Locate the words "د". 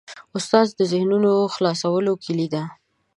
0.77-0.81